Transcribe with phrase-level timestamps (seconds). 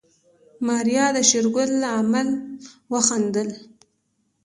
[0.67, 2.27] ماريا د شېرګل له عمل
[2.93, 3.49] وخندل.